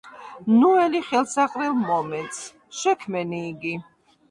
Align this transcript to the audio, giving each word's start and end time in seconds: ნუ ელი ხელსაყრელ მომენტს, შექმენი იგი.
ნუ 0.61 0.71
ელი 0.83 1.01
ხელსაყრელ 1.09 1.77
მომენტს, 1.83 2.41
შექმენი 2.81 3.45
იგი. 3.53 3.79